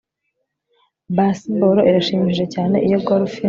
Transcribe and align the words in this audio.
Baseball 1.15 1.77
irashimishije 1.89 2.45
cyane 2.53 2.75
iyo 2.87 2.99
golf 3.07 3.33